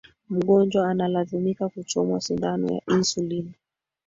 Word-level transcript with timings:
mgonjwa 0.29 0.89
analazimika 0.89 1.69
kuchomwa 1.69 2.21
sindano 2.21 2.73
ya 2.73 2.81
insulini 2.97 3.53